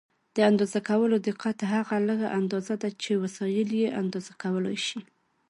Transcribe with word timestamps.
د 0.35 0.37
اندازه 0.51 0.79
کولو 0.89 1.15
دقت 1.29 1.57
هغه 1.73 1.95
لږه 2.07 2.27
اندازه 2.39 2.75
ده 2.81 2.89
چې 3.03 3.11
وسایل 3.23 3.69
یې 3.81 3.87
اندازه 4.01 4.33
کولای 4.43 4.77
شي. 4.87 4.99